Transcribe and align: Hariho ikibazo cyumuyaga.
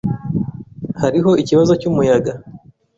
Hariho 1.01 1.31
ikibazo 1.41 1.73
cyumuyaga. 1.81 2.33